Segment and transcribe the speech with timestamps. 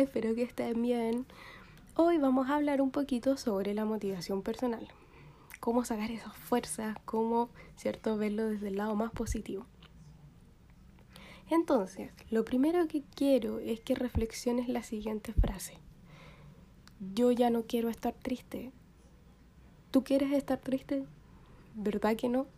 [0.00, 1.24] Espero que estén bien.
[1.94, 4.88] Hoy vamos a hablar un poquito sobre la motivación personal.
[5.60, 9.66] Cómo sacar esas fuerzas, cómo, ¿cierto?, verlo desde el lado más positivo.
[11.48, 15.74] Entonces, lo primero que quiero es que reflexiones la siguiente frase.
[17.14, 18.72] Yo ya no quiero estar triste.
[19.92, 21.04] ¿Tú quieres estar triste?
[21.76, 22.48] ¿Verdad que no?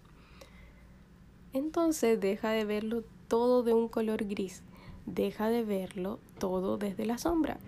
[1.53, 4.63] Entonces deja de verlo todo de un color gris
[5.07, 7.59] deja de verlo todo desde la sombra,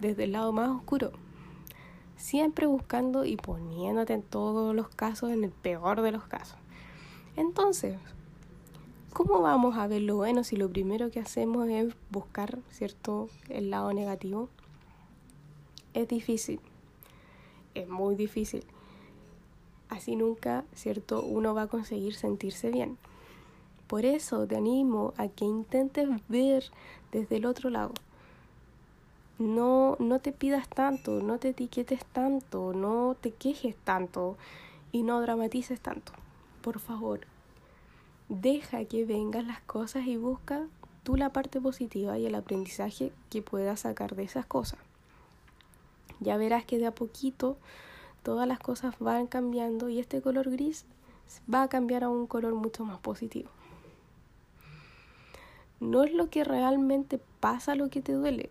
[0.00, 1.12] desde el lado más oscuro.
[2.16, 6.58] Siempre buscando y poniéndote en todos los casos, en el peor de los casos.
[7.36, 7.96] Entonces,
[9.12, 13.70] ¿cómo vamos a ver lo bueno si lo primero que hacemos es buscar, ¿cierto?, el
[13.70, 14.48] lado negativo.
[15.94, 16.60] Es difícil,
[17.74, 18.64] es muy difícil.
[19.88, 22.98] Así nunca, ¿cierto?, uno va a conseguir sentirse bien.
[23.88, 26.62] Por eso te animo a que intentes ver
[27.10, 27.94] desde el otro lado.
[29.38, 34.36] No, no te pidas tanto, no te etiquetes tanto, no te quejes tanto
[34.92, 36.12] y no dramatices tanto.
[36.60, 37.20] Por favor,
[38.28, 40.66] deja que vengan las cosas y busca
[41.02, 44.80] tú la parte positiva y el aprendizaje que puedas sacar de esas cosas.
[46.20, 47.56] Ya verás que de a poquito
[48.22, 50.84] todas las cosas van cambiando y este color gris
[51.50, 53.48] va a cambiar a un color mucho más positivo
[55.80, 58.50] no es lo que realmente pasa lo que te duele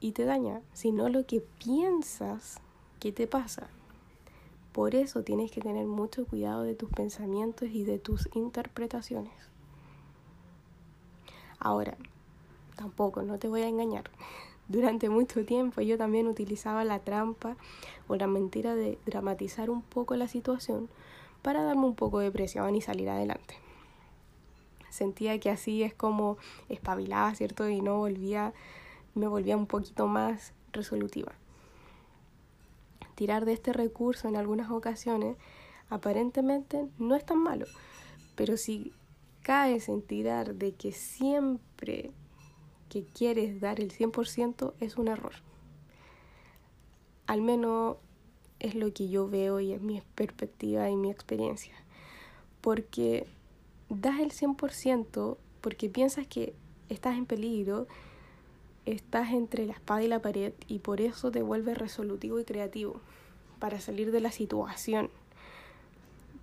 [0.00, 2.60] y te daña, sino lo que piensas
[2.98, 3.68] que te pasa.
[4.72, 9.34] Por eso tienes que tener mucho cuidado de tus pensamientos y de tus interpretaciones.
[11.58, 11.96] Ahora,
[12.76, 14.10] tampoco, no te voy a engañar.
[14.68, 17.56] Durante mucho tiempo yo también utilizaba la trampa
[18.08, 20.88] o la mentira de dramatizar un poco la situación
[21.42, 23.56] para darme un poco de presión y salir adelante
[24.92, 26.36] sentía que así es como
[26.68, 27.68] espabilaba, ¿cierto?
[27.68, 28.52] Y no volvía,
[29.14, 31.32] me volvía un poquito más resolutiva.
[33.14, 35.36] Tirar de este recurso en algunas ocasiones
[35.88, 37.66] aparentemente no es tan malo,
[38.34, 38.92] pero si
[39.42, 42.12] caes en tirar de que siempre
[42.88, 45.32] que quieres dar el 100% es un error.
[47.26, 47.96] Al menos
[48.58, 51.74] es lo que yo veo y es mi perspectiva y mi experiencia.
[52.60, 53.26] Porque
[54.00, 56.54] das el 100% porque piensas que
[56.88, 57.86] estás en peligro,
[58.86, 63.00] estás entre la espada y la pared y por eso te vuelves resolutivo y creativo
[63.58, 65.10] para salir de la situación.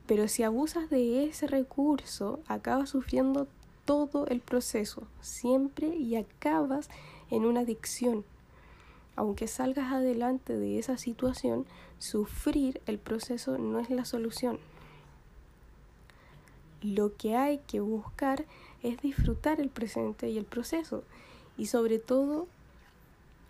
[0.07, 3.47] Pero si abusas de ese recurso, acabas sufriendo
[3.85, 6.89] todo el proceso, siempre y acabas
[7.29, 8.23] en una adicción.
[9.15, 11.65] Aunque salgas adelante de esa situación,
[11.97, 14.59] sufrir el proceso no es la solución.
[16.81, 18.45] Lo que hay que buscar
[18.83, 21.03] es disfrutar el presente y el proceso.
[21.57, 22.47] Y sobre todo,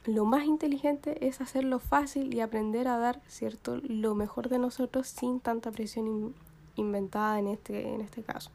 [0.06, 5.08] lo más inteligente es hacerlo fácil y aprender a dar, ¿cierto?, lo mejor de nosotros
[5.08, 6.34] sin tanta presión
[6.76, 8.50] inventada en este, en este caso.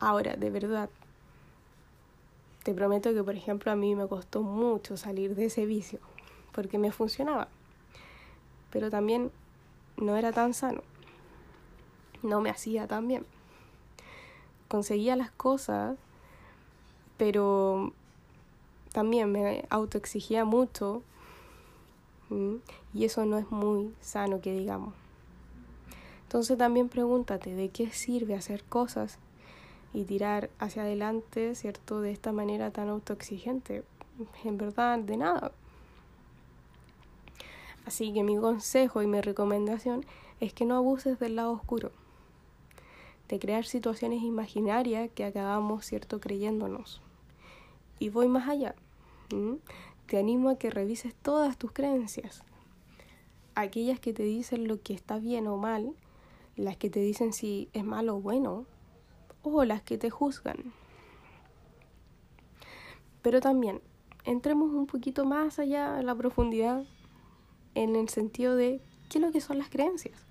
[0.00, 0.90] Ahora, de verdad,
[2.64, 6.00] te prometo que, por ejemplo, a mí me costó mucho salir de ese vicio,
[6.52, 7.48] porque me funcionaba,
[8.70, 9.30] pero también
[9.96, 10.82] no era tan sano
[12.22, 13.24] no me hacía tan bien.
[14.68, 15.96] Conseguía las cosas,
[17.16, 17.92] pero
[18.92, 21.02] también me autoexigía mucho
[22.92, 24.94] y eso no es muy sano que digamos.
[26.24, 29.18] Entonces también pregúntate de qué sirve hacer cosas
[29.94, 32.00] y tirar hacia adelante, ¿cierto?
[32.02, 33.82] De esta manera tan autoexigente.
[34.44, 35.52] En verdad, de nada.
[37.86, 40.04] Así que mi consejo y mi recomendación
[40.40, 41.90] es que no abuses del lado oscuro
[43.28, 47.00] de crear situaciones imaginarias que acabamos, ¿cierto?, creyéndonos.
[47.98, 48.74] Y voy más allá.
[50.06, 52.42] Te animo a que revises todas tus creencias.
[53.54, 55.94] Aquellas que te dicen lo que está bien o mal,
[56.56, 58.64] las que te dicen si es malo o bueno,
[59.42, 60.72] o las que te juzgan.
[63.20, 63.82] Pero también,
[64.24, 66.84] entremos un poquito más allá en la profundidad
[67.74, 70.27] en el sentido de qué es lo que son las creencias.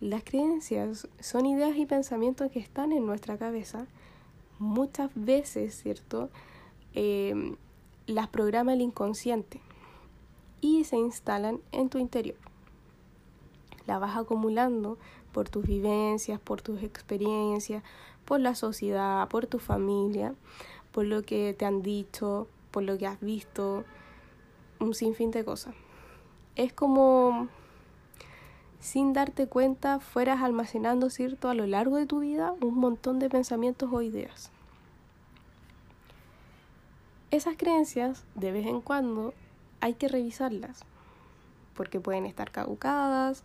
[0.00, 3.86] Las creencias son ideas y pensamientos que están en nuestra cabeza.
[4.58, 6.30] Muchas veces, ¿cierto?
[6.94, 7.56] Em,
[8.06, 9.60] las programa el inconsciente
[10.60, 12.36] y se instalan en tu interior.
[13.86, 14.98] La vas acumulando
[15.32, 17.82] por tus vivencias, por tus experiencias,
[18.24, 20.34] por la sociedad, por tu familia,
[20.92, 23.84] por lo que te han dicho, por lo que has visto,
[24.80, 25.74] un sinfín de cosas.
[26.56, 27.48] Es como
[28.84, 33.30] sin darte cuenta fueras almacenando, ¿cierto?, a lo largo de tu vida un montón de
[33.30, 34.50] pensamientos o ideas.
[37.30, 39.32] Esas creencias, de vez en cuando,
[39.80, 40.84] hay que revisarlas,
[41.74, 43.42] porque pueden estar caducadas,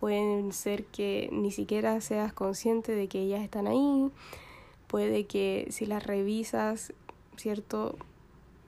[0.00, 4.10] pueden ser que ni siquiera seas consciente de que ellas están ahí,
[4.86, 6.94] puede que si las revisas,
[7.36, 7.98] ¿cierto?,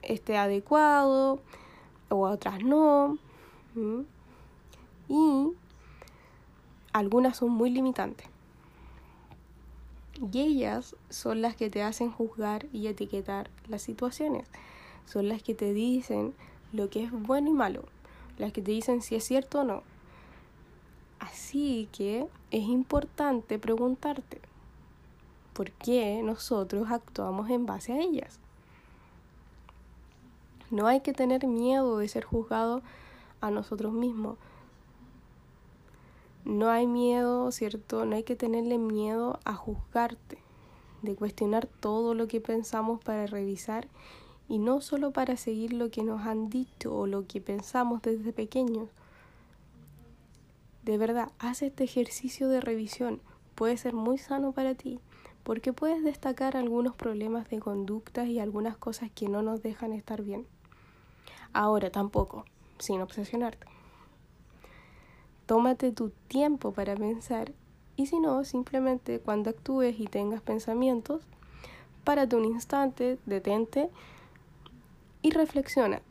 [0.03, 1.41] esté adecuado
[2.09, 3.17] o a otras no.
[5.09, 5.53] Y
[6.93, 8.27] algunas son muy limitantes.
[10.31, 14.47] Y ellas son las que te hacen juzgar y etiquetar las situaciones.
[15.05, 16.33] Son las que te dicen
[16.71, 17.83] lo que es bueno y malo.
[18.37, 19.83] Las que te dicen si es cierto o no.
[21.19, 24.39] Así que es importante preguntarte
[25.53, 28.39] por qué nosotros actuamos en base a ellas.
[30.69, 32.81] No hay que tener miedo de ser juzgado
[33.41, 34.37] a nosotros mismos.
[36.45, 38.05] No hay miedo, ¿cierto?
[38.05, 40.37] No hay que tenerle miedo a juzgarte,
[41.01, 43.87] de cuestionar todo lo que pensamos para revisar
[44.49, 48.33] y no solo para seguir lo que nos han dicho o lo que pensamos desde
[48.33, 48.89] pequeños.
[50.83, 53.21] De verdad, haz este ejercicio de revisión.
[53.55, 54.99] Puede ser muy sano para ti
[55.43, 60.21] porque puedes destacar algunos problemas de conductas y algunas cosas que no nos dejan estar
[60.23, 60.45] bien.
[61.51, 62.45] Ahora tampoco,
[62.79, 63.72] sin obsesionarte.
[65.45, 67.51] Tómate tu tiempo para pensar
[67.95, 71.21] y si no, simplemente cuando actúes y tengas pensamientos,
[72.03, 73.89] párate un instante, detente
[75.21, 76.01] y reflexiona.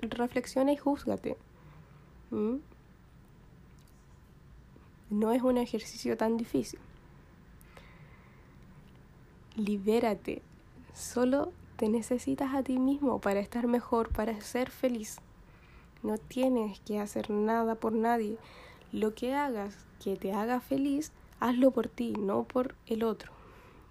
[0.00, 1.36] reflexiona y júzgate.
[5.10, 6.78] No es un ejercicio tan difícil.
[9.56, 10.42] Libérate.
[10.94, 15.18] Solo te necesitas a ti mismo para estar mejor, para ser feliz.
[16.02, 18.38] No tienes que hacer nada por nadie.
[18.92, 23.32] Lo que hagas que te haga feliz, hazlo por ti, no por el otro.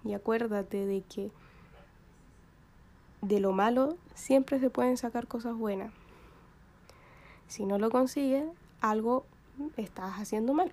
[0.04, 1.30] Y acuérdate de que
[3.20, 5.92] de lo malo siempre se pueden sacar cosas buenas.
[7.46, 8.44] Si no lo consigues,
[8.80, 9.24] algo
[9.76, 10.72] estás haciendo mal.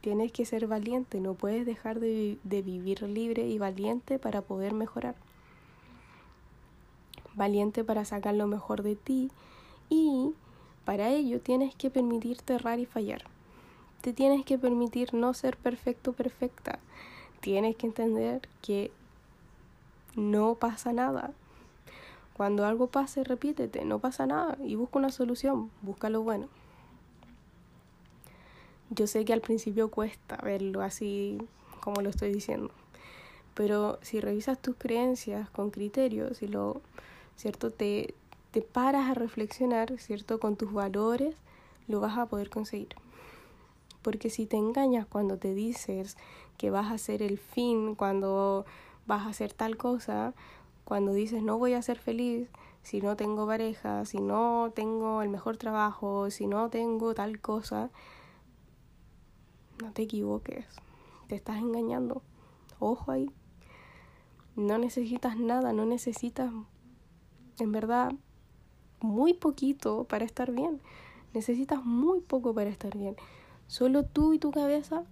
[0.00, 4.72] Tienes que ser valiente, no puedes dejar de, de vivir libre y valiente para poder
[4.72, 5.14] mejorar.
[7.34, 9.30] Valiente para sacar lo mejor de ti
[9.90, 10.32] y
[10.86, 13.24] para ello tienes que permitirte errar y fallar.
[14.00, 16.78] Te tienes que permitir no ser perfecto perfecta.
[17.40, 18.90] Tienes que entender que
[20.16, 21.32] no pasa nada.
[22.34, 26.48] Cuando algo pase, repítete, no pasa nada y busca una solución, busca lo bueno.
[28.88, 31.38] Yo sé que al principio cuesta verlo así
[31.80, 32.70] como lo estoy diciendo,
[33.54, 36.80] pero si revisas tus creencias con criterios y lo,
[37.36, 38.14] cierto, te,
[38.50, 40.40] te paras a reflexionar, ¿cierto?
[40.40, 41.36] Con tus valores,
[41.88, 42.94] lo vas a poder conseguir.
[44.02, 46.16] Porque si te engañas cuando te dices
[46.56, 48.64] que vas a ser el fin, cuando
[49.06, 50.34] vas a hacer tal cosa,
[50.84, 52.48] cuando dices no voy a ser feliz
[52.82, 57.90] si no tengo pareja, si no tengo el mejor trabajo, si no tengo tal cosa,
[59.82, 60.66] no te equivoques,
[61.28, 62.22] te estás engañando.
[62.78, 63.30] Ojo ahí.
[64.56, 66.52] No necesitas nada, no necesitas
[67.58, 68.12] en verdad
[69.00, 70.80] muy poquito para estar bien.
[71.34, 73.16] Necesitas muy poco para estar bien.
[73.66, 75.04] Solo tú y tu cabeza,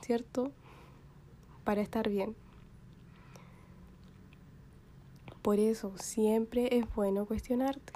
[0.00, 0.50] ¿cierto?
[1.64, 2.34] Para estar bien.
[5.42, 7.92] Por eso siempre es bueno cuestionarte.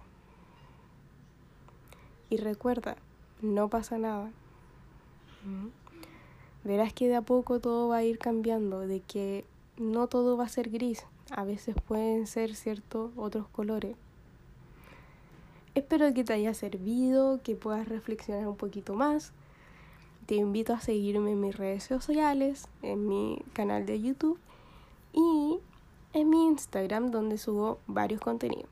[2.30, 2.96] Y recuerda,
[3.40, 4.30] no pasa nada.
[5.44, 5.68] ¿Mm?
[6.64, 9.46] Verás que de a poco todo va a ir cambiando, de que
[9.78, 13.96] no todo va a ser gris, a veces pueden ser, ¿cierto?, otros colores.
[15.78, 19.30] Espero que te haya servido, que puedas reflexionar un poquito más.
[20.26, 24.40] Te invito a seguirme en mis redes sociales, en mi canal de YouTube
[25.12, 25.60] y
[26.14, 28.68] en mi Instagram donde subo varios contenidos.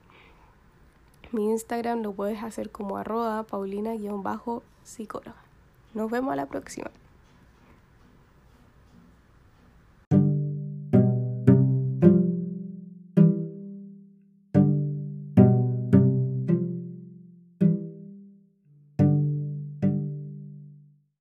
[1.30, 5.36] Mi Instagram lo puedes hacer como arroba paulina-psicóloga.
[5.94, 6.90] Nos vemos la próxima.